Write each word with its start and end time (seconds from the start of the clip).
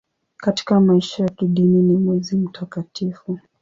Katika 0.37 0.79
maisha 0.79 1.23
ya 1.23 1.29
kidini 1.29 1.81
ni 1.81 1.95
mwezi 1.97 2.37
mtakatifu. 2.37 3.39